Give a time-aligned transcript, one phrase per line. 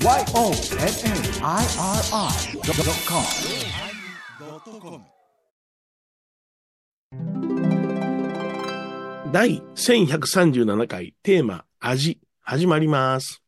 [0.00, 0.22] YONNIRI.com
[9.32, 13.42] 第1137回テーマ味始まります。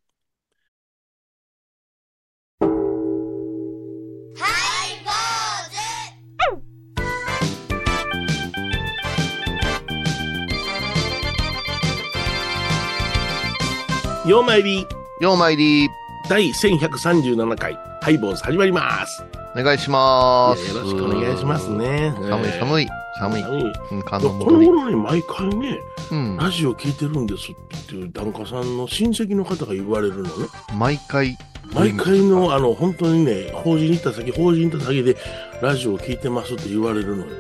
[14.27, 14.87] ようまいり
[15.21, 15.91] ようまいり、
[16.31, 19.25] 第1137回ハイボーズ始まります。
[19.53, 20.73] お願いします。
[20.73, 21.69] よろしくお願いします。
[21.73, 22.15] ね。
[22.17, 23.43] 寒い寒い、寒い。
[23.43, 23.73] 寒い。
[24.05, 25.81] この頃ね、毎回ね、
[26.13, 26.37] うん。
[26.37, 30.47] ラジオ聞いてるんですっていう檀家さんの親戚の方が言われるのね。
[30.79, 31.37] 毎回。
[31.75, 35.17] 毎回の、あの、本当にね、法事に行った先、法事に行った先で、
[35.61, 37.33] ラジオ聞いてますって言われるのよ。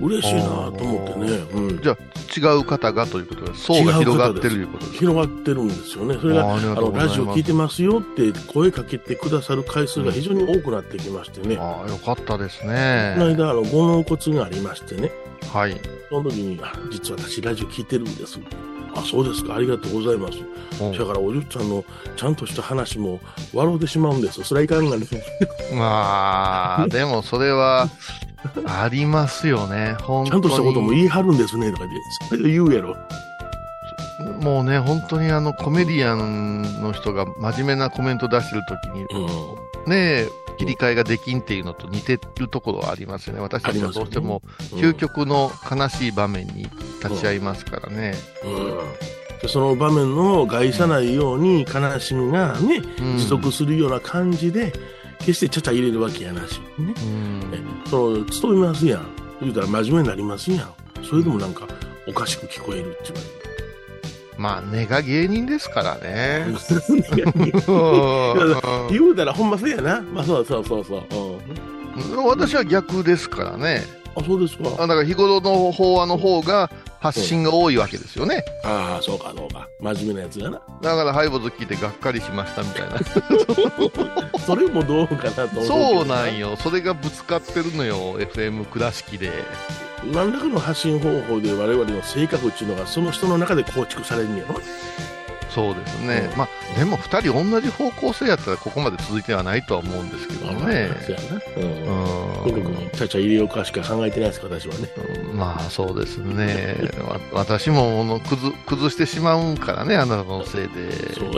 [0.00, 1.30] 嬉しいなと思ってね。
[1.54, 1.82] うん。
[1.82, 1.96] じゃあ、
[2.36, 4.98] 違う方がということで、層が広がってるということです。
[4.98, 6.18] 広がってるんですよね。
[6.20, 11.56] それが、あの、ラジオ聞いてますよって声かけてくださる回数が非常に多くなってきましてね。
[11.58, 13.14] ああ、よかったですこのね。
[13.18, 15.12] 間、あの、ご納骨がありましてね。
[15.52, 15.80] はい。
[16.08, 18.38] その時に、あ実は私ラジオ聞いてるんです。
[18.96, 19.56] あ、そうですか。
[19.56, 20.38] ありがとうございます。
[20.38, 20.44] うん
[20.92, 21.84] だから、おじゅっちゃんの
[22.16, 23.20] ちゃんとした話も
[23.52, 24.42] 笑うてしまうんです。
[24.42, 25.06] それはいかんがね。
[25.72, 27.88] まあ、でもそれは、
[28.66, 29.96] ありますよね。
[30.02, 30.30] 本当に。
[30.30, 31.70] ちゃんとしたことも言い張るんですね。
[31.70, 32.96] とか言って、それで言うやろ。
[34.40, 39.90] もうね、本当にあの、コメディアンの人が真面目なコメント出してるときに、うん。
[39.90, 43.40] ねえ、切り替えができんっていうのと似てるところはありますよね。
[43.40, 46.64] 私たちはどうしても、うん究極の悲しい場面に
[47.02, 48.14] 立ち会いますからね。
[48.44, 48.74] うん
[49.42, 54.72] でその場面の害さないように悲しみがね、うん持続するような感じで、
[55.24, 56.60] 決してちゃちゃ入れるわけやなし。
[56.60, 56.66] ね。
[56.78, 56.94] うん
[57.52, 59.06] えその、勤めますやん。
[59.40, 60.74] 言うたら真面目になりますやん。
[61.02, 61.66] それでもなんか、
[62.06, 63.28] おかしく聞こえるって言わ
[64.36, 66.46] まあ、根が芸人ですからね。
[68.90, 70.02] 言うたらほんまそうやな。
[70.02, 71.04] まあそうそうそうそう。
[72.16, 73.84] うん、私は逆ですからね。
[74.16, 74.70] あ、そうですか。
[74.78, 76.68] あだから日頃の法話の方が
[77.04, 78.42] 発信が多いわけですよね。
[78.64, 79.68] ああ、そうかそうか。
[79.78, 80.62] 真面目なやつがな。
[80.80, 82.98] だからハイボーズ聞いてがっかりしましたみたいな。
[84.40, 85.66] それもどうかなと思う。
[85.66, 86.56] そうなんよ。
[86.56, 88.18] それがぶつかってるのよ。
[88.18, 89.30] FM 倉敷で。
[90.14, 94.54] 何らかの発信方法で我々の性格っていうのがその人の中で構築されるんやろ。
[95.54, 96.28] そうですね。
[96.32, 100.90] うんまあ、でも二人同じ方向性やったらここまで続いてはないとは思うんですけどね。
[101.06, 101.36] そうやな。
[101.36, 101.60] う
[102.50, 102.90] うん。
[102.90, 104.88] ちゃちゃ入れようかしか考えてないです、私はね。
[105.32, 106.76] んまあそうですね。
[107.06, 111.14] わ私もあの崩崩してしまうんからね、あなたのせいで。
[111.14, 111.30] そう。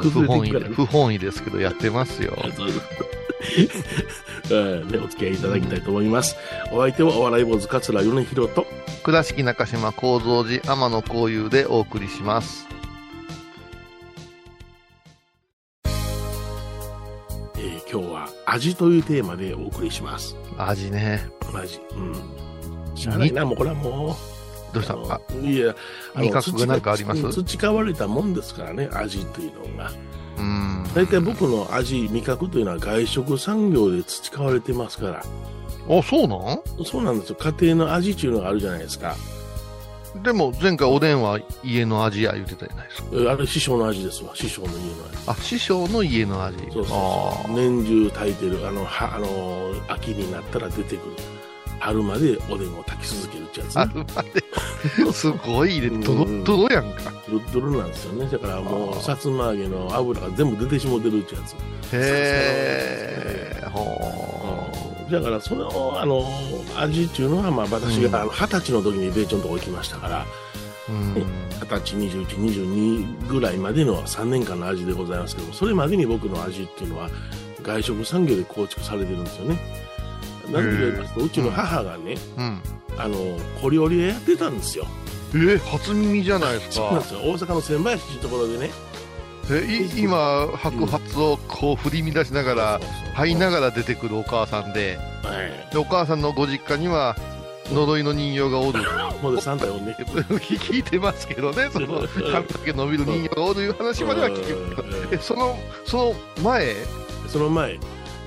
[0.00, 2.36] 不本意不本意ですけどやってますよ。
[2.42, 2.50] うん
[4.90, 6.36] ね、お付き合いいただきたいと思います。
[6.72, 8.66] お相手はお笑い坊主桂米広と、
[9.02, 12.69] 倉敷中島幸三寺天野幸雄でお送りします。
[18.52, 20.36] 味というテーマでお送りします。
[20.58, 21.28] 味ね。
[21.54, 21.80] 味。
[21.94, 22.96] うん。
[22.96, 24.16] しゃあないな、もうこれはも
[24.72, 24.74] う。
[24.74, 24.94] どうした？
[24.94, 25.74] のあいや、
[26.14, 27.22] あの味覚がなんかあります？
[27.22, 29.92] 培培われたもんですからね、味というのが。
[30.38, 30.84] うん。
[30.94, 35.24] 大体僕の味、味覚というのは外食産業で培われてますから。
[35.98, 36.62] あ、そうなん？
[36.84, 37.36] そうなんですよ。
[37.36, 39.16] 家庭の味っていうのがあるじゃないですか。
[40.16, 43.08] でも前回おでんは家の味や言ってたじゃないですか。
[43.14, 44.34] えあれ師匠の味ですわ。
[44.34, 45.18] 師匠の家の味。
[45.26, 46.58] あ、師匠の家の味。
[46.58, 51.12] そうそうそう年中炊いてるあのはあの秋になったら出てくる
[51.78, 55.12] 春までおでんを炊き続けるってやつあねるまで。
[55.12, 55.88] すごいね。
[56.04, 57.12] ドロッドロやんか。
[57.28, 61.56] ドロッドロなんですよねだからもあーうさつま揚げの油が全部出てしもてるってやつへ
[63.62, 63.66] え。
[63.72, 64.39] ほ
[65.10, 66.24] だからそのあの
[66.76, 70.26] 味っていうのはまあ私うんがあの二十歳の時に米朝のとこ行きましたから。
[70.88, 71.14] 二
[71.66, 77.08] 十歳2122ぐらいまでの3年間の味でございますけどそれまでに僕の味っていうのは
[77.62, 79.56] 外食産業で構築されてるんですよね
[80.50, 82.62] なんでか言いますとうちの母がね、うん。
[82.98, 83.16] あの
[83.60, 84.86] 小料理屋やってたんですよ。
[85.34, 87.08] え、初耳じゃないですかそうなんで。
[87.08, 87.20] すよ。
[87.20, 88.70] 大阪の千林っていうところでね。
[89.96, 92.80] 今、白髪をこう振り乱しながら、
[93.14, 94.98] 這いなががら出てくるお母さんで。
[95.72, 97.16] でお母さんのご実家には、
[97.72, 98.80] 呪いの人形がおる。
[99.22, 99.94] もうでサンタ呼んで。
[99.94, 106.76] 聞いてますけどね、その 髪の毛伸びる人形がおるいう話までは聞きますその、その前、
[107.28, 107.78] その前、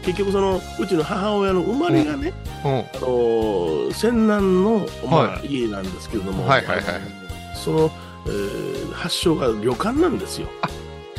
[0.03, 2.33] 結局その、うちの母親の生まれがね、
[2.65, 2.71] うん。
[2.71, 6.85] あのー、泉南の、まあは家なんですけれども、はいはいはい。
[6.87, 6.99] あの
[7.55, 7.91] その、
[8.27, 10.47] えー発祥が旅館なんですよ。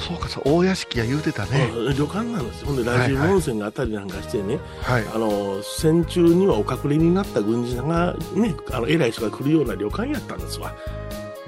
[0.07, 1.71] そうか、そう、大屋敷や言うてたね。
[1.75, 2.67] うん旅館なんですよ。
[2.69, 5.05] ほんで、ラジオ温泉があったりなんかしてね、はい。
[5.15, 10.75] あの、戦中にはお隠れになった軍人さんがね、あの、偉い人が来るような旅館やったんですわ。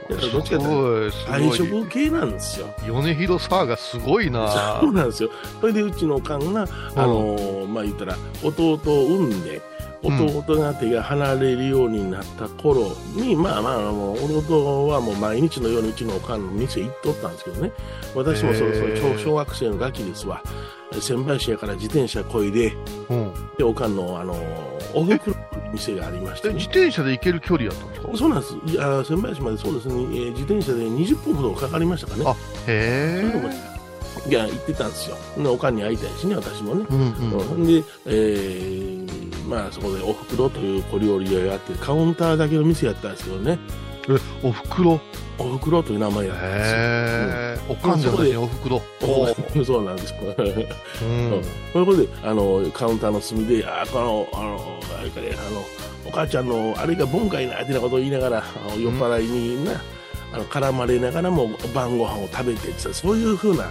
[0.08, 1.82] だからどっちかというとすごい、す外ごい。
[1.82, 2.68] 食系なんですよ。
[2.86, 5.30] 米広サーがすごいなそうなんですよ。
[5.60, 8.76] それでうちのおかんが、あのーまあ言ったら、弟を
[9.06, 9.75] 産んで、うん
[10.06, 17.72] 弟が手が離れるようになった頃に、まあまあ、もう弟はもう毎日のようにうちのおかんの店行っとったんですけどね。
[18.14, 20.42] 私もそろそろ小小学生のガキですわ。
[21.00, 22.74] 仙台市やから自転車こいで、
[23.10, 23.32] うん。
[23.58, 28.08] で、おかんの、あのーおふくろの店がありましてえ、ね自転車で行ける距離やったんですか？
[28.16, 28.54] そうなんです。
[28.66, 32.24] いや、仙台市までそうですね、えー自転車で20分ほどかかりましたかね。
[32.26, 32.30] あ
[32.68, 33.22] へ
[34.26, 34.30] え。
[34.30, 35.16] いや、行ってたんですよ。
[35.36, 36.86] でおかんに会いたいしね、私もね。
[36.88, 37.38] うんうん。
[37.38, 38.95] うんで、えー
[39.46, 43.58] まあそこでおふくろという小料理屋があって、カウンターだけの店やったんですけどね、
[44.08, 44.12] え、
[44.42, 45.00] おふくろ？
[45.38, 46.78] おふくろという名前やったんですよ。
[46.78, 47.58] へえ。
[47.68, 48.82] おかんじゃないね、おふくろ。
[49.02, 50.18] おうんそうなんですよ。
[50.22, 51.42] うん。
[51.72, 55.62] それで、あの、カウンターの隅で、あ、この、あの、あれかね、あの、
[56.06, 59.72] お母ちゃんの、あれが盆会な、ってなことを言いながら、あの酔っ払いにな、
[60.32, 63.64] あの、絡まれながらも晩ご飯を食べてってさ、そういうふうな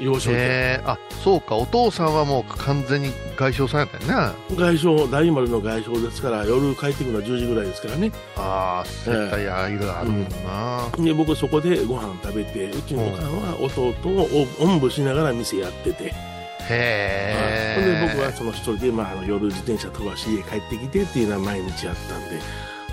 [0.00, 0.36] 幼少期。
[0.36, 0.82] へえ。
[0.84, 4.34] あ、そうか、お父さんはもう完全に外商さんやったよね。
[4.56, 8.10] 外商、大丸の外商ですから、夜帰ってくるのは10時ぐらいですからね。
[8.36, 11.04] ああ、接待やいろいろあるもんな。
[11.04, 16.14] で、僕そこでご飯食べて、うちのおかんは弟をおんぶしながら店やってて、
[16.68, 18.14] へほんでえ。
[18.14, 22.40] 僕はその一人で、まあ、あの夜自転車飛ばし家帰ってきてっていうのは毎日やったんで、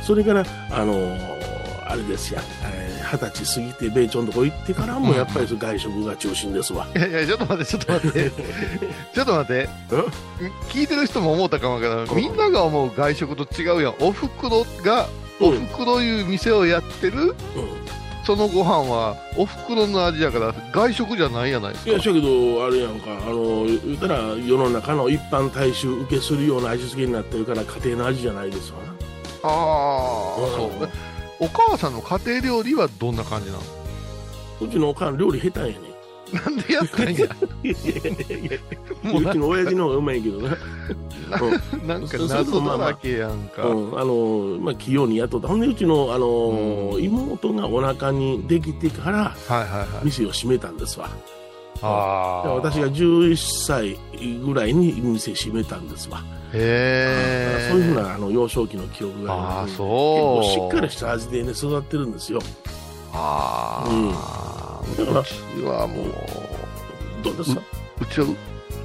[0.02, 1.57] それから、あのー
[1.90, 6.88] あれですや、えー二十歳過ぎて米朝のとこ行ってからもやっぱり外食が中心ですわ。
[6.96, 8.32] いやいや、ちょっと待って、ちょっと待って。
[9.16, 9.70] ちょっと待って。
[10.70, 12.16] 聞いてる人も思ったかもわからん。
[12.16, 13.96] みんなが思う外食と違うやん。
[14.02, 15.08] おふくろが、
[15.40, 17.34] おふくろいう店をやってる、うん
[18.28, 21.92] そのご飯は、おふくろの味やから、外食じゃないやないですか。
[21.92, 28.98] いや、しやけど、あれやんか、あの、言うたら世の中の一般大衆受けするような味付けになってるから家庭の味じゃないですわな。
[29.44, 30.90] ああ、そう。
[31.40, 33.64] お母さんの家庭料理はどんな感じなの？
[34.62, 35.76] うちのおかん料理下手やね
[36.34, 37.12] なんでやったんや？
[37.12, 37.16] ん。
[37.16, 37.28] いやい
[38.30, 40.58] やいやもうちの親父の方がうまいけどな。
[41.86, 43.68] なんか謎だらけやんか。
[43.68, 45.48] うん、あのまあ、器用に雇った。
[45.48, 46.28] ほんで、うちの、あの
[46.96, 50.06] うん妹がお腹にできてから、はいはいはい。
[50.06, 51.10] 店を閉めたんですわ。
[51.82, 52.54] ああ。
[52.56, 53.98] 私が11歳
[54.44, 56.20] ぐらいに店閉めたんですわ。
[56.54, 57.68] へえ。
[57.72, 60.44] そういうふうなあの幼少期の記憶がああ、りますそう。
[60.44, 62.40] 結構しっかりした味でね、育ってるんですよ。
[63.14, 64.10] ああ、うん
[64.90, 66.14] うちはもう、
[67.24, 67.62] どうですか？
[68.02, 68.28] うちは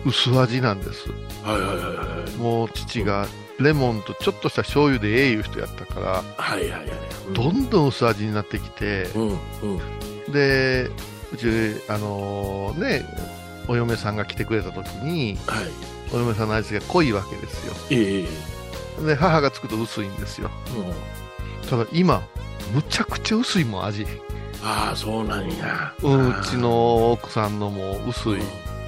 [0.05, 1.09] 薄味なんです。
[1.45, 2.37] はいはいはいはい。
[2.39, 3.27] もう父が
[3.61, 6.89] レモンとちょっとした醤油でええいう人やったから、はいはいはい。
[7.29, 10.33] うんどんどん薄味になってきて、うんうん。
[10.33, 10.91] で、
[11.33, 11.47] うち、
[11.89, 13.05] あのね、
[13.69, 15.65] お嫁さんが来てくれた時に、はい。
[16.15, 17.75] お嫁さんの味が濃いわけですよ。
[17.91, 18.27] ええ
[19.01, 20.51] えで、母が作ると薄いんですよ。
[20.77, 21.69] うん。
[21.69, 22.23] ただ今、
[22.75, 24.07] むちゃくちゃ薄いもん、味。
[24.63, 25.93] ああ、そうなんや。
[26.03, 28.43] うんうちの奥さんのも薄うんい。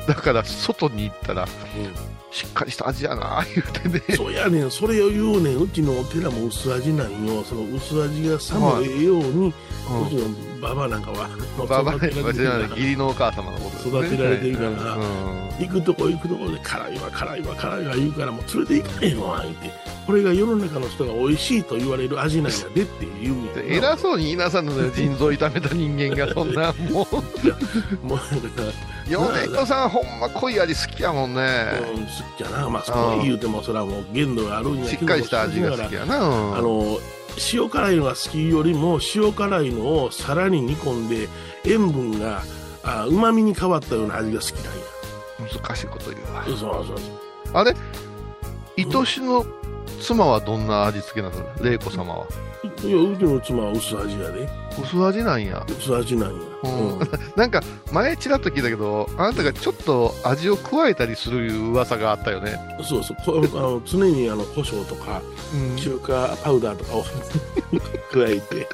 [0.06, 4.17] だから、外に行ったら、うんしっかりした味やな、言うてね。
[4.17, 9.52] そうやねん、それを言うねん、うちのお寺も薄味なんよ、その薄味がさもええように、う
[10.11, 11.28] ちのババアなんかは、
[11.58, 12.69] ババア育てられてるから。
[12.69, 13.76] 義理のお母様のこと。
[13.90, 14.06] ね。
[14.06, 14.69] 育てられてるから。
[14.94, 15.44] うん。
[15.58, 19.70] 行くとこ行くとこで辛いわ辛いわ辛いわ言うからもう連れて行かへんわ言って。
[20.06, 23.34] これが世の中の人が美味しいと言われる味なんやでって言う。
[23.37, 27.16] みたいな偉そうに言いなさんのね、腎臓痛めた人間が、そんな、 もう、
[28.06, 28.72] もうだから
[29.08, 31.40] 米子さん、ほんま濃い味好きやもんね。
[31.94, 36.16] うん、好きやな、まあ、そこ言うても、それはもう限度があるんやしけどっかりした味が好きやな。
[36.16, 36.21] あ
[36.61, 36.99] の
[37.53, 41.29] 塩辛いのが好きよりも塩辛いのをさらに煮込んで
[41.64, 42.43] 塩分が
[43.07, 45.50] うまみに変わったような味が好きなんや。
[45.62, 46.45] 難しいこと言うわ。
[46.45, 46.97] そうそうそう。
[47.53, 47.75] あれ？
[48.76, 49.45] 愛しの
[50.04, 51.34] 妻はどんな味付けなの？
[51.62, 52.26] 玲子様は。
[52.82, 54.49] いやうちの妻は薄味やで。
[54.82, 55.64] 薄味なんや。
[55.68, 56.99] 薄味なんや、うん。
[56.99, 57.61] う んなんか、
[57.92, 62.58] 前ちらっと聞いたけど、あなたがちょっと味を加えたりするいう噂があったよね。
[62.82, 63.16] そうそう。
[63.25, 65.20] こあの常にあの胡椒とか
[65.54, 65.76] うん。
[65.76, 67.04] 中華パウダーとかを
[68.12, 68.66] 加えて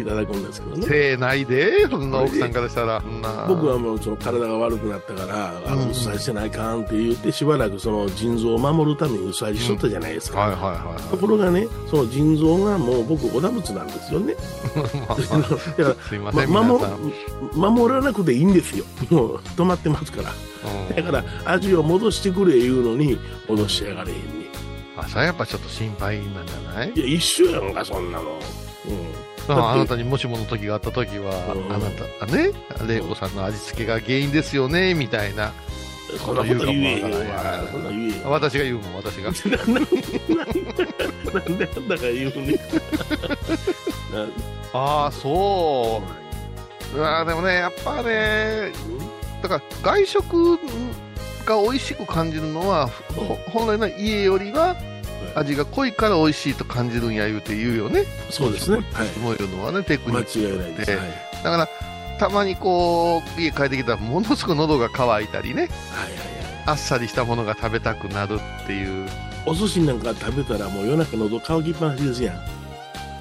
[0.00, 0.86] いただくんですけどね。
[0.86, 3.02] 手ないで、そんな奥さんからしたら。
[3.48, 5.80] 僕はもうその体が悪くなったから、あうん。
[5.80, 14.34] の薄味してないかんって言ってしばらくその腎臓を守るために薄味しとったじゃないですか、はいはいはいところがねその腎臓がもう僕おだぶつなんですよね。
[15.76, 15.96] だか
[16.32, 16.84] ら守。
[17.54, 18.84] 守らなくていいんですよ。
[19.10, 20.32] もう止まってますから。
[20.88, 20.96] うん。
[20.96, 24.22] だから味を戻してくれ言うのに戻しやがれへんね
[24.96, 26.92] あ、それはやっぱちょっと心配なんじゃない？
[26.94, 28.38] いや一緒やんかそんなの、うん、
[29.52, 32.52] あなたにもしもの時があった時は、うんあなた、ね、
[32.86, 35.52] 玲子さんの味付けが原因ですよね、みたいな。
[36.18, 39.30] そんなこと言えへんわ言うかもわからないそんな言えへん私が言うもん、私が。
[39.30, 39.36] な
[41.40, 42.58] んであんだか言うね
[44.72, 46.02] ああ、そ
[46.94, 46.96] う。
[46.96, 48.72] うわーでもね、やっぱね、
[49.42, 50.58] だから外食
[51.44, 54.76] が美味しく感じるのは、ほ本来の家よりは
[55.34, 58.04] 味が濃いから美味しいと感じるんや言うて言うよね。
[58.30, 58.84] そうですね。
[58.92, 59.18] はい。
[59.18, 61.10] もいうのはね、テクニ間ック違いないではい。
[61.44, 61.68] だから、
[62.18, 66.64] たまにこう、家帰ってきたら、ものすごく喉が渇いたりね、はいはいはい。
[66.66, 69.08] あっさりしたものが食べたくなるっていう、
[69.46, 72.36] お寿司なんか食べたらもう夜中喉乾きっぱなしですやん。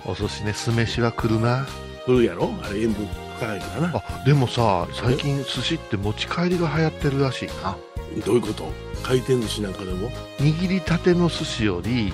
[0.05, 1.65] お寿司ね、酢飯は来るな。
[2.05, 2.53] 来るやろ？
[2.61, 3.07] あれ塩分
[3.39, 3.91] 高いからな。
[3.95, 7.77] あ、でもさ、最近寿司って持ち帰りが流行ってるらしいな。
[8.25, 8.69] どういうこと？
[9.03, 10.09] 回転寿司なんかでも？
[10.39, 12.13] 握りたての寿司より、う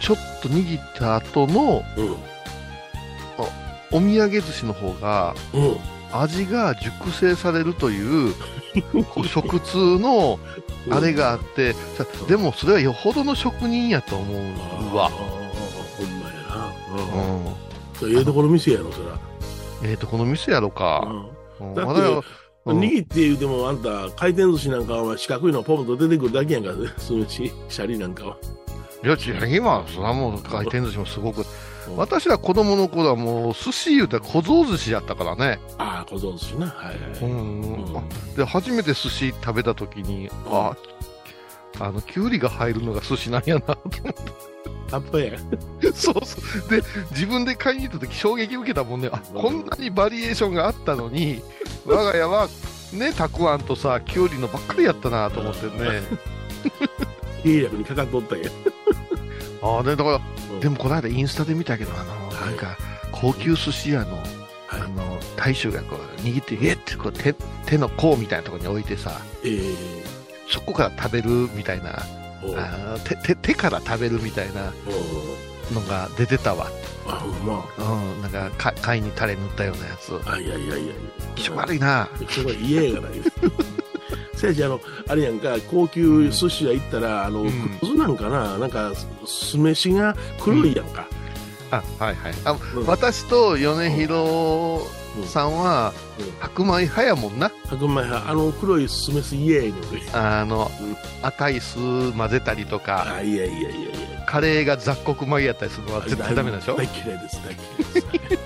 [0.00, 2.16] ちょっと握った後のんうん。
[3.94, 5.62] お土産寿司の方が、うん。
[5.62, 5.76] うん。
[6.12, 8.34] 味が熟成されるという、
[9.26, 10.38] 食通の
[10.90, 15.08] あれがあって、さでもそれはよほどの職人やと思うわ。
[15.10, 16.72] ほんまやな。
[18.02, 18.16] ううん。
[18.16, 19.18] ええところ店やろ、そら。
[19.84, 21.06] えーと、この店やろか。
[21.60, 22.20] うんうんだってまだ
[22.64, 28.36] 握って言うても、あんた、回転寿司なんかは四角いのポンと出てくるだけやんか、酢飯、シャリなんかは。
[29.04, 31.44] いや、違う、今は、それはもう回転寿司もすごく、うん
[31.96, 35.58] 私ら子供の頃はもう、寿司言うたら小僧寿司やったからね。
[35.78, 36.66] ああ、小僧寿司な。
[36.68, 37.20] はいはい。
[37.20, 38.02] うんうんあ
[38.36, 40.76] で、初めて寿司食べた時に、あ、
[41.80, 44.22] あの、きゅうりが入るのが寿司なんやな、と思って。
[44.88, 45.36] タッパや？
[45.92, 46.70] そうそう。
[46.70, 49.08] で、自分で買いに行った時衝撃受けたもんね。
[49.10, 51.42] あ、こんなにバリエーションがあったのに、
[51.86, 52.48] 我が家は、
[52.92, 56.02] ね、たくあんとさ、きゅうりのばっかりやったなと思ってね。
[57.42, 58.50] 計略にかかっとったんや。
[59.62, 60.20] ああ、で、だから、
[60.52, 60.60] うん。
[60.60, 62.46] でもこの間インスタで見たけど、あの、はい。
[62.46, 62.76] なんか、
[63.10, 64.80] 高級寿司屋の、はい。
[64.82, 67.34] あの、大将がこう、握って、えってこう手、
[67.66, 69.74] 手の甲みたいなところに置いてさ、ええ。
[70.48, 74.72] そこから食べるみたいな、あー手手手から食べるみたいな
[75.72, 76.66] のが出てたわ。
[77.06, 77.64] あ、ほんま。
[77.78, 80.20] うん、なんか、か貝にタレ塗ったようなやつ。
[80.26, 80.94] あ、いやいやいや。
[81.34, 82.08] 気色悪いな。
[82.28, 83.32] それは嫌やがないです。
[84.34, 88.92] せやし、あの、あれやんか、高級寿司屋行ったら、あの、うん黒酢なんかな、なんか、
[89.26, 91.06] 酢飯が黒いやんか。
[91.70, 92.34] あ、はいはい。
[92.44, 94.84] あ、うん私と米広
[95.26, 97.50] さんはうん白米派やもんな。
[97.66, 100.02] 白米派、あの黒い酢飯嫌やねん俺。
[100.12, 103.88] あのうん、赤い酢混ぜたりとか、あ、いやいやいやいや。
[104.26, 106.76] カレーが雑穀米やったりするのは絶対ダメなんでしょ？
[106.76, 107.58] 大嫌いです、大嫌い
[107.94, 108.42] です。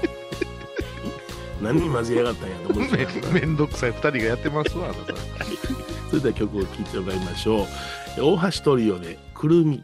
[1.63, 5.15] 何に混ぜやがったんやと思うんですけどめめんどくさい二人がやってますわ、あなた。
[6.11, 7.67] それでは曲を聴いてもらいましょう。
[8.19, 9.83] 大橋トリオで、くるみ。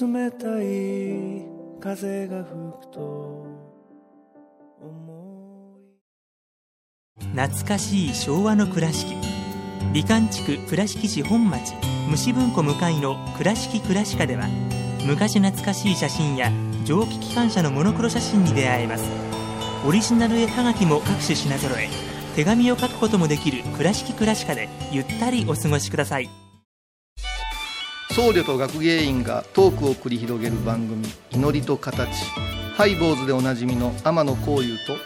[0.00, 1.46] 冷たい
[1.80, 3.46] 風が吹くと
[7.34, 9.14] 懐かしい昭和の倉敷。
[9.92, 11.74] 美観地区倉敷市本町
[12.12, 14.46] 虫文庫向かいの「倉敷倉歯科」では
[15.06, 16.52] 昔懐かしい写真や
[16.84, 19.04] 蒸気機関車のモノクロ写真に出会えます。
[19.86, 21.88] オリジナル絵はがきも各種品揃え
[22.36, 26.28] 手紙を書くこともできる「倉敷倉歯科」でゆったりお過ごしください。
[28.10, 32.26] 僧侶と学芸員がトークを繰り広げる番組「祈りと形」
[32.76, 34.98] ハイ坊主でおなじみの天野幸雄と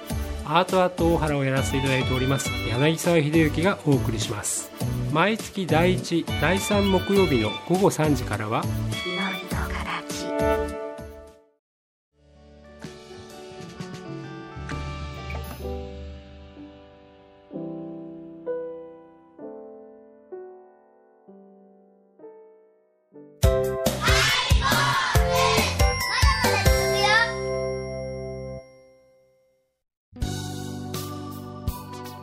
[0.45, 4.71] アートアート大原をやらせていただいております柳沢秀幸がお送りします
[5.13, 8.63] 毎月第1第3木曜日の午後3時からは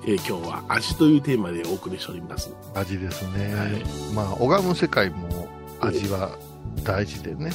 [0.05, 2.51] えー今日は味というテーマでお送りしております。
[2.75, 3.53] 味ですね。
[3.55, 5.47] はいまあ、拝む世界も
[5.79, 6.37] 味は
[6.83, 7.51] 大事でね。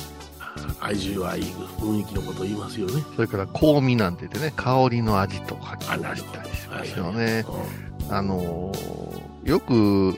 [0.80, 3.02] 愛いい雰囲気のことを言いますよね。
[3.14, 6.74] それから香味なんて言ってね、香りの味と書きあ、出したりしど。
[6.74, 7.44] ますよね。
[7.48, 10.14] うんあのーよく、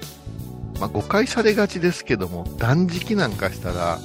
[0.80, 3.98] まあ、誤解されがちですけども、断食なんかしたら、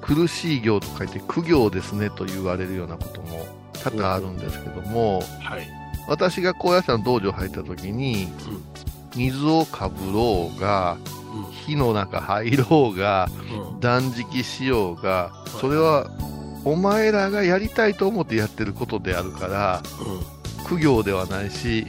[0.00, 3.46] 苦しい行と書いて苦行ですねと言われるようなことも
[3.82, 5.83] 多々あるんですけども、はい。
[6.06, 8.28] 私が高野山の道場入った時に、
[9.16, 10.96] 水をかぶろうが、
[11.66, 13.28] 火の中入ろうが、
[13.72, 13.80] うん。
[13.80, 16.10] 断食しようが、それは
[16.64, 19.82] お前らがやりたいと思ってやってることであるから、
[20.60, 20.66] うん。
[20.66, 21.86] 苦行ではないし、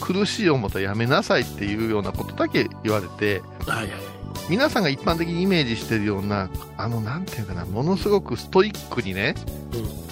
[0.00, 4.11] 苦しい思ったらやめなさいっていうようなことだけ言われて、はいはい。
[4.48, 9.34] 皆さんが一般的にイメージしてるような、あの、なんていうかな、ものすごくストイックにね、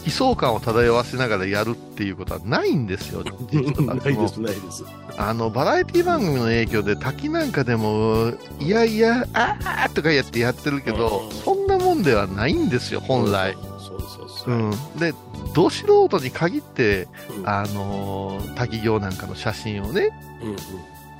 [0.06, 4.84] 悲壮感を漂わせながらやるっていうことはないんですよ、実は ないです、ないです。
[5.16, 13.54] あの、バラエティ番組の影響で滝なんかでも、いやいや、あーとかやってやってるけどうん、そんなもんではないんですよ、本来。
[13.54, 14.50] そうそうそう。
[14.50, 14.70] うん。
[14.98, 15.12] で、
[15.54, 17.08] ど素人に限って、
[17.38, 20.10] うんあのー滝行なんかの写真をね、
[20.42, 20.56] うん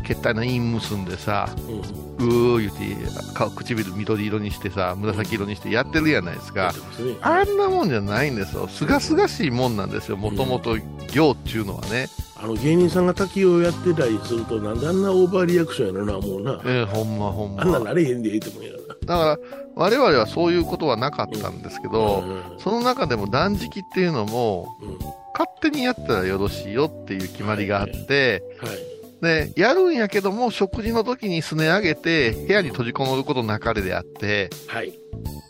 [0.02, 1.80] 決体の印結んでさ、うんうん
[2.21, 6.80] うー言って、顔唇緑色にしてさ、紫色にしてやってるやないですかやって。
[6.80, 8.69] ますねあんなもんじゃないんですよ。
[8.69, 10.16] すがすがしいもんなんですよ。
[10.16, 12.09] もともと行っていうのはね。
[12.42, 17.62] あの芸人さんが滝をやってたりするとなんであんなオーバーリアクションやろなもうなえーほんまほんま。
[17.62, 19.38] あんななれへんでええと思うやろだから、
[19.75, 24.99] 我々はそういうことはなかったんですけど、うんその中でも断食っていうのも、うん
[25.33, 34.99] 勝手にやったらよろしいよっていう決まりがあって、はいで、やるんやけども、食事の時にすね上げて、部屋に閉じこもることなかれであって、はい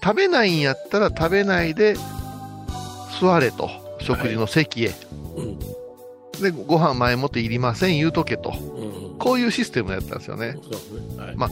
[0.02, 1.94] 食べないんやったら食べないで
[3.20, 4.94] 座れと、食事の席へ。
[5.36, 5.58] うん
[6.40, 8.50] で、ご飯前もっていりません、言うとけと。
[8.50, 10.54] うんこういうシステムやったんですよね。
[10.54, 10.60] ね
[11.18, 11.50] はいまあ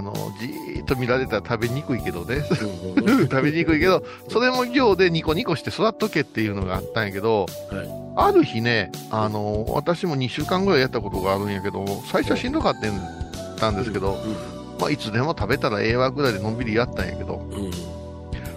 [0.00, 2.42] の、じーっと見られたら食べにくいけどね。
[2.44, 8.28] 食べにくいけど、それも行でニコニコして座っとけっていうのがあったんやけど、はい。
[8.28, 12.74] ある日ね、あの、私も2週間ぐらいやったことがあるんやけど、最初はしんどかっ
[13.58, 14.18] たんですけど、
[14.80, 17.66] まあ、いつでも食べたらええわぐらいでのんびりやったんやけど、うん。
[17.66, 17.96] うん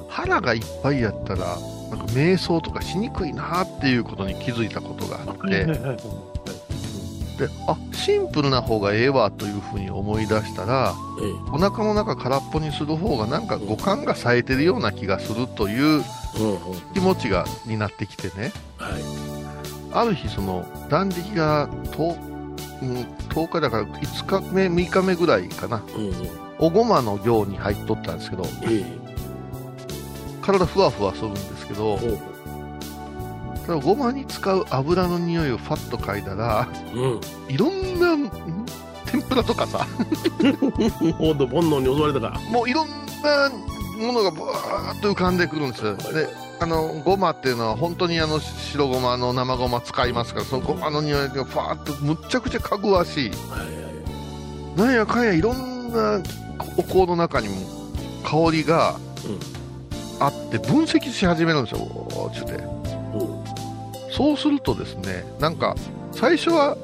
[0.09, 1.57] 腹がいっぱいやったら、
[1.89, 5.65] なんか瞑想とかしにくいなっていうことに気づいたことがあって、
[7.39, 11.31] で、あ、シンプルな方がええわというふうに思い出したら、ええ。
[11.53, 16.03] お腹の中空っぽにする方がなんか五感が冴えてるような気がするという
[16.93, 18.51] 気持ちがになってきてね。
[18.77, 19.01] はい。
[19.91, 22.97] ある日その断食が 10,、うん、
[23.29, 25.81] 10日だから5日目6日目ぐらいかな。
[26.59, 28.83] おごまの行に入っとったんですけどえ
[30.41, 31.97] 体ふわふわするんですけど
[33.69, 37.53] えほうただごまに使う油の匂いをファッと嗅いだらうん。
[37.53, 38.31] いろんな
[39.05, 39.87] 天ぷらとかさ。
[41.17, 42.39] ほんと煩悩に襲われたか。
[42.51, 43.49] もういろんな
[44.05, 45.95] ものがブワーッと浮かんでくるんですよ。
[45.95, 46.27] で
[46.61, 53.29] あのごまっていうのは本当にあの白ごまの生ごま使いますからそのごまの匂いがファーッとむっちゃくちゃかぐわしい。
[53.29, 53.89] はいはい
[54.75, 56.21] なんやかんやいろんな
[56.77, 57.55] お香の中にも
[58.23, 58.97] 香りが
[60.19, 62.61] あって分析し始めるんですよって。
[62.61, 62.78] ほ
[64.19, 65.77] そうするとですねなんか
[66.11, 66.75] 最初は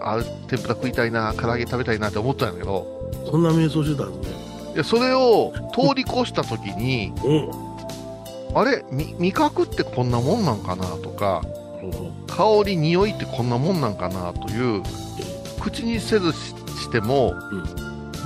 [0.00, 4.72] あ天ぷら食いたいな唐揚げ食べたいなって思ったんやけどうそんな瞑想してたんですね。
[4.74, 7.50] いやそれを通り越した時に うん。
[8.54, 11.42] あれみ味覚ってこんなもんなんかなとか
[12.28, 14.82] 香り匂いってこんなもんなんかなという
[15.60, 17.34] 口にせずししても、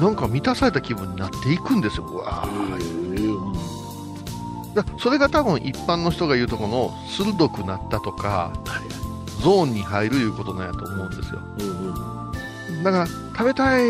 [0.01, 2.05] なんか満たされた気分になっていくんですよ。
[2.05, 3.54] うわえうん
[4.75, 9.05] だそれが多分一般の人が言うとこの鋭くなったとかはい
[9.43, 11.41] ゾーンに入るいうことなんやと思うんですよ。
[11.59, 12.05] うんうん
[12.83, 13.87] だから食べたい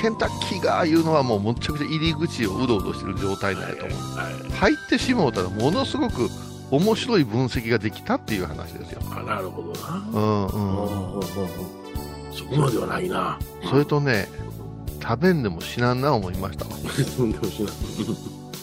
[0.00, 3.98] ケンタッキーがいうのはもうむっちゃくちゃ入り口をうろうろしてる状態なんやと思う。
[4.16, 6.28] はい入ってしもうたらものすごく
[6.70, 9.00] 面白い分析ができたっていう話ですよ。
[9.10, 9.96] あなるほどな。
[10.12, 11.22] うんうんうん
[12.32, 13.38] そこまではないな。
[13.68, 14.28] それとね
[15.02, 16.70] 食べんでも死なんな思いましたわ。
[16.78, 17.70] でもしな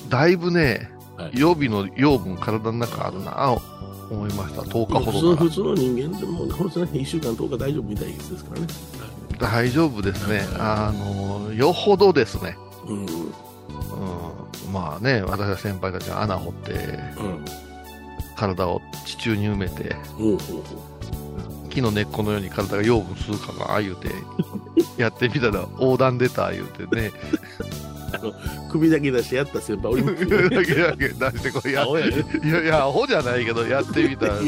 [0.10, 0.99] だいぶね、はい
[1.34, 3.58] 予備の養分体の中あるな
[4.10, 4.62] 思いました。
[4.62, 8.67] 10日ほ普通ど普通の人間でもこの人ね1週間10日大丈夫みたいですからね。
[9.39, 10.45] 大丈夫ですね。
[10.58, 12.58] あのよほどですね。
[12.88, 12.97] うん。
[12.97, 13.05] うん。
[13.05, 13.19] うん
[14.71, 16.99] まあね、私は先輩たちが穴掘って、
[18.36, 20.32] 体を地中に埋めて、うん。
[20.32, 20.39] うん
[21.69, 24.10] 木の根っこのように体が養分吸うかな、言うて、
[24.97, 27.12] やってみたら横断出た、言うてね、
[28.72, 34.28] 首だけ出してやった先輩おりますだけだけ出してこれやいやいや、アホじゃないけど、やってみた。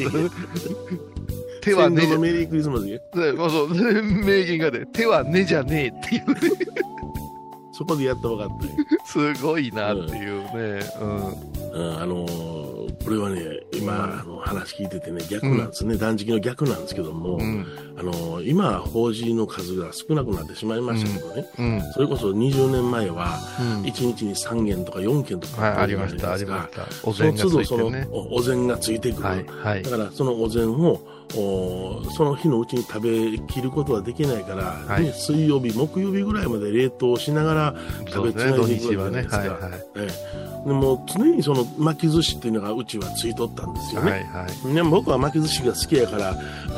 [1.62, 3.00] 手はねじメリークリスマスねね
[3.38, 6.66] そう名言がね、手はねじゃねえっていうね、
[7.72, 8.74] そこでやっと分かったよ
[9.06, 11.71] すごいなっていうね、うん。
[11.74, 12.72] うんあのー
[13.04, 17.66] これはね今あの話聞いててね逆なんですね、断食の逆なんですけども、うん、
[17.98, 23.82] あのー今法事の数が少なくなってしまいましたけどね、うん、それこそ20年前はうん。
[23.84, 26.88] 1日に3件とか4件とかはい、ありました、ありました。
[27.04, 28.08] お膳がつその都度その。
[28.12, 29.84] おお膳がついてくる、はい、はい。
[29.84, 29.92] だ。
[29.92, 31.02] からそのお膳を
[31.36, 35.04] おその日のうちに食べきることはできないから、はい。
[35.04, 37.76] ね水曜日木曜日ぐらいまで冷凍しながら
[38.08, 38.62] 食べつないでいく。
[38.62, 39.70] わけじゃないですか、
[40.66, 44.74] でも常にその巻き寿司っていうのがうちはついとったんですよね、はい、はい。
[44.74, 46.36] ね僕は巻き寿司が好きやから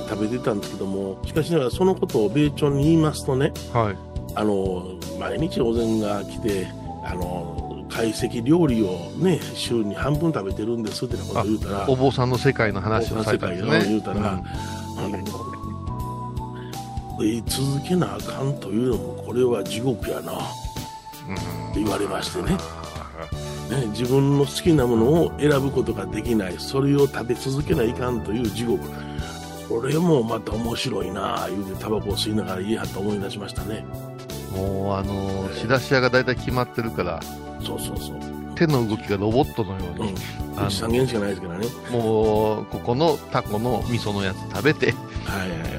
[0.09, 3.97] 食べてたんですけどもしかしながらそのことを米朝に言いますとねはい。
[4.35, 6.67] あの毎日お膳が来て
[7.05, 13.79] あの懐石料理をね週に半分食べてるんですってなことを言うたらお坊さんの世界の話をされ世界たんですね。
[13.79, 14.41] の言うたら、あ
[15.07, 15.17] の
[17.19, 22.57] 言い続けなあかんというのもこれは地獄やなってうん言われましてね
[23.69, 28.83] ね、自分の好きなものを選ぶことができないそれを食べ続けないかんという地獄。
[29.69, 33.85] これもまた面白いなあ言うてタバコを吸いながら家はと思い出しましたね。
[34.51, 37.19] もうあの仕出し屋が大体決まってるから
[37.63, 38.17] そうそうそう。
[38.55, 40.07] 手の動きがロボットのよううん。
[40.07, 40.15] に、う
[40.69, 41.67] ち3軒しかないですからね。
[41.91, 44.93] もうここのタコの味噌のやつ食べて
[45.25, 45.69] はいはいはい。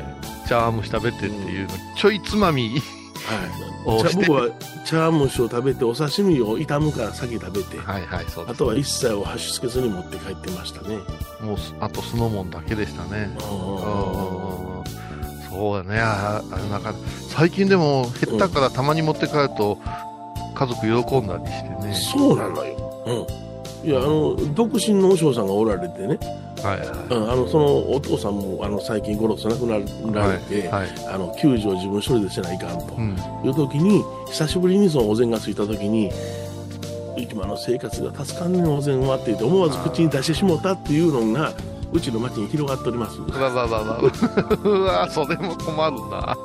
[0.48, 2.82] チャームシ食べてっていうのちょいつまみ
[3.26, 4.48] はい、僕は
[4.84, 8.54] 茶碗蒸しを食べてお刺身を炒むから先食べて、はいはいそうです。
[8.54, 10.96] あとは一切お箸つけずに持って帰ってましたね。
[11.40, 13.30] もうあと酢の物だけでしたね。
[13.40, 16.00] あうんそうだね。
[16.00, 16.94] ああれなんか
[17.28, 19.78] 最近でも減ったからたまに持って帰ると
[20.54, 23.04] 家族喜んだりしてね、そうなのよ。
[23.06, 23.88] うん。
[23.88, 26.18] いや、あの、独身の和尚さんがおられてね、
[26.64, 26.88] はいはい。
[26.88, 29.78] うん、あの、そのお父さんも、あの、最近ゴロス亡くな
[30.20, 32.94] られて、はい、あの、救助を自分一人でせないかんと。
[32.94, 36.10] うん、いう時に、久しぶりにそのお膳がついた時に、
[37.16, 41.52] 今の生活が助かんねんお膳はって言って思わず口に出してしもたっていうのが、
[41.92, 43.18] うちの町に広がっております。
[43.18, 44.00] うわわわわ。
[44.64, 46.36] うわそれも困るな、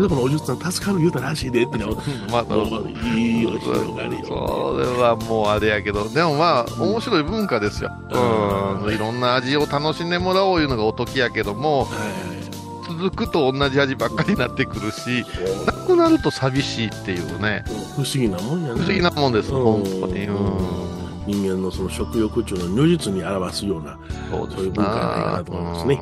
[0.00, 1.96] でこのおじゅさん助かる言うたらしいでってのうん、
[2.30, 4.24] まだもういいよ広がりよ。
[4.26, 8.82] それはもうあれやけどでもまあ面白い文化ですよ、うん。
[8.84, 12.42] うん、いろんな味を楽しんでもらおういうのがおときやけどもはいはい
[12.84, 15.24] 続くと同じ味ばっかりになってくるし
[15.66, 17.64] なくなると寂しいっていうね。
[17.96, 18.80] 不思議なもんやね。
[18.80, 19.62] 不思議なもんです、うん。
[19.62, 23.98] 本当に、うん、人間のその食欲中の如実に表すような、
[24.30, 26.00] そういう文化じゃないかなと思いますね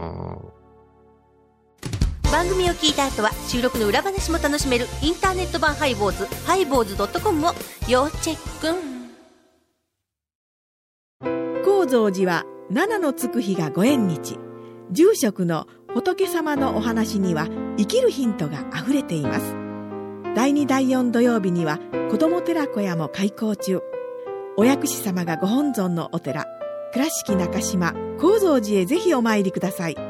[2.31, 7.53] 番組を聞いた後は収録の裏話も楽しめるインターネット版ハイボーズハイボーズドットコムを
[7.89, 8.91] 要チェック。
[11.65, 14.39] 高蔵寺は七のつく日がご縁日。
[14.93, 19.57] 住職の仏様のお話には生きるヒントがあふれています。
[20.37, 21.81] 第2第4土曜日には
[22.13, 23.81] 子ども寺小屋も開校中。
[24.57, 26.47] お薬師様がご本尊のお寺
[26.93, 30.10] 倉敷中島・高蔵寺へぜひお参りください。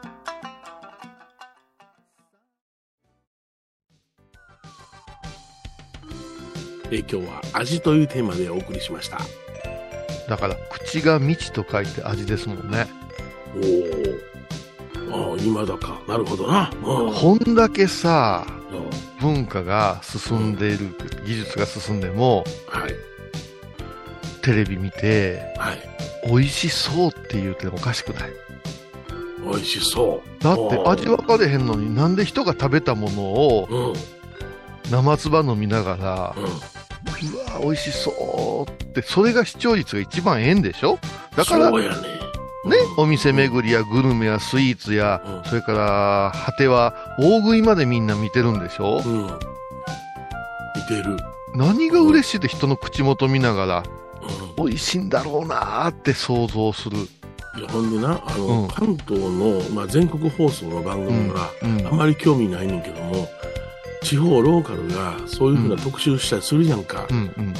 [6.91, 9.19] え今日は味というテーマでお送りしました。
[10.27, 12.87] だから口が未知と書いて味ですもんね
[15.11, 15.31] おお。
[15.31, 15.99] ああ、今だか。
[16.07, 16.71] なるほどな。
[16.83, 20.89] うんこんだけさうん文化が進んでいる
[21.25, 22.93] 技術が進んでもはい。
[24.41, 26.27] テレビ見てはい。
[26.27, 28.31] 美味しそうって言うておかしくない？
[29.43, 30.43] 美味しそう。
[30.43, 33.85] だって味分かれへんのになんで人が食べたものをうん。
[33.89, 33.93] うん。
[34.89, 36.41] 生唾飲みながらう
[37.53, 40.99] わ美味しそうってそれが視聴率が一番ええんでしょ？
[41.35, 42.21] だからねそうやね。
[42.97, 49.25] お店巡りやグルメやスイーツや、うんそれから果ては大食いまでみんな見てるんでしょ、うん。
[49.25, 49.31] 似
[50.87, 51.17] てる。
[51.55, 53.83] 何が嬉しいって人の口元見ながら
[54.57, 54.65] うん。
[54.67, 56.97] 美味しいんだろうなーって想像する、
[57.57, 63.27] いや、ほんでな、あの、うん関東の、まあ、全国放送の番組がうんあまり興味ないねんけども、
[64.01, 67.07] 地方ローカルがそういうふうな特集したりするじゃんか。
[67.09, 67.53] うんうん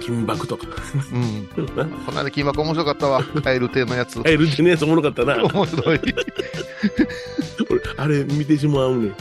[0.00, 0.66] 金箔とか。
[1.12, 1.48] うん。
[1.56, 3.22] うんなこの間金箔面白かったわ。
[3.22, 4.20] カエル亭のやつ。
[4.24, 5.36] エルテのやつおもろかったな。
[5.44, 6.00] 面白い。
[7.70, 9.14] 俺、あれ見てしまうねん。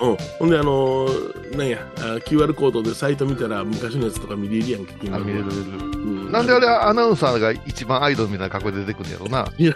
[0.00, 0.16] うん。
[0.38, 5.62] ほんで、あのーなんや、あ QR コードでサイト見たら昔のやつとか見れるやんけ、金見れる見れる。
[5.62, 6.32] うん。
[6.32, 9.48] なんであれアナウンサーが一番アイドルみたいな格好で出てくるんやろな。
[9.56, 9.74] いや、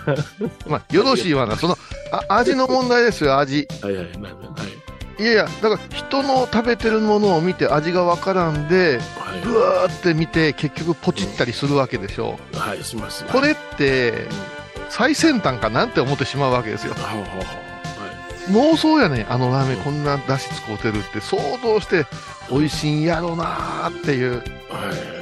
[0.68, 1.56] まあよろしいわな。
[1.56, 1.76] その
[2.12, 3.66] あ味の問題ですよ味。
[3.82, 4.79] はいはい、なんだはい。
[5.20, 9.40] いやいやだから人の食べてるものを見て味がわからんではい。
[9.42, 12.38] ブワーって見て結局ポチったりするわけでしょ。
[12.54, 13.26] はい、します。
[13.26, 14.26] これって
[14.88, 16.94] 最先端かなんて思ってしまうわけですよ。
[16.94, 17.26] はあはあは
[17.66, 17.70] あ
[18.50, 19.32] 妄想やねん。
[19.32, 22.06] あのラーメンこんな出汁使うてるって想像して
[22.50, 24.36] 美味しいんやろなーっていう。
[24.36, 24.40] は
[25.16, 25.19] い。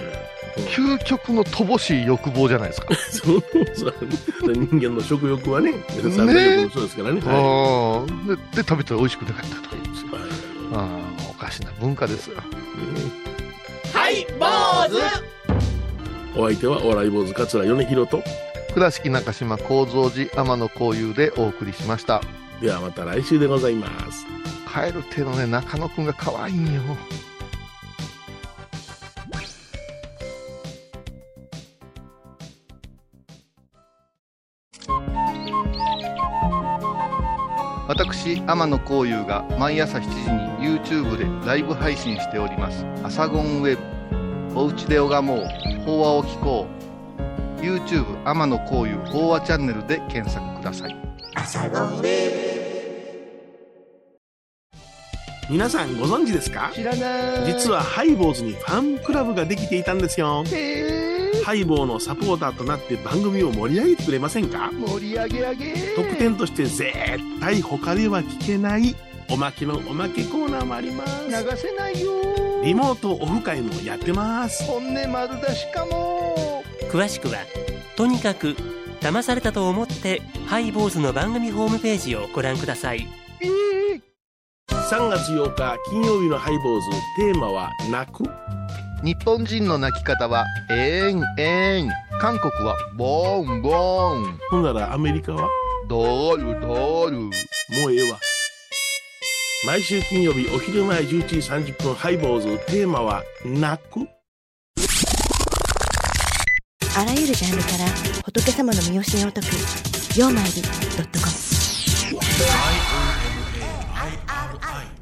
[0.58, 0.72] はい。
[0.74, 2.94] 究極の乏しい欲望じゃないですか。
[3.10, 3.42] そう
[3.74, 3.94] そう。
[4.52, 7.20] 人間の食欲はね、三大欲もそうですからね。
[7.20, 8.36] はあー。
[8.54, 9.86] でで食べたら美味しくなかったとか言う。
[9.86, 10.12] んですよい。
[10.12, 10.22] はい。
[10.74, 12.36] あーおかしな文化ですよ。
[13.92, 14.46] はい、坊
[14.94, 15.28] 主。
[16.40, 18.22] お相手はお笑い坊主桂米広と、
[18.74, 22.22] 倉敷中島幸三寺天野幸雄でお送りしました。
[22.60, 24.26] ではまた来週でございます。
[24.66, 26.82] カエル亭のね中野くんが可愛いんよ
[38.28, 40.08] 私天野幸雄が毎朝7時
[40.62, 43.82] に YouTube でライブ配信しております「アサゴンウェブ」
[44.54, 45.46] 「おうちで拝もう。
[45.86, 46.66] 法話を聞こ
[47.58, 50.96] う」YouTube 天野幸雄法話チャンネルで検索ください。
[55.48, 56.70] 皆さんご存知ですか？
[56.74, 57.00] 知らない。
[57.46, 60.44] 実はハイボーズにファンクラブができていたんですよ
[61.48, 64.70] ハイボーのサポーターとなって番組を盛り上げてくれませんか？
[64.70, 66.92] 盛り上げ上げ特典として絶
[67.40, 68.94] 対他では聞けない
[69.30, 71.26] おまけのおまけコーナーもあります。
[71.26, 72.12] 流せないよ。
[72.62, 74.62] リモートオフ会もやってます。
[74.64, 76.62] 本音丸出しかも。
[76.90, 77.38] 詳しくは
[77.96, 78.54] とにかく
[79.00, 83.06] 騙されたと思ってハイボーズの番組ホームページをご覧ください。
[84.68, 86.90] 3月8日金曜日のハイボーズ。
[87.16, 88.24] テーマは「泣く」
[89.02, 91.90] 日本人の泣き方はえんえん。
[92.20, 93.70] 韓国はボンボ
[94.18, 94.38] ン。
[94.50, 95.48] ほんならアメリカは？
[95.88, 97.16] ドルドル。
[97.20, 97.30] も
[97.86, 98.18] うええわ。
[99.66, 102.58] 毎週金曜日お昼前11時30分ハイボーズ。
[102.66, 104.00] テーマは泣く？
[106.96, 107.86] あらゆるジャンルから
[108.24, 109.46] 仏様の身教えを解く
[110.18, 111.06] 「曜マイル .com」「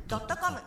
[0.09, 0.61] IOMAIRI.com」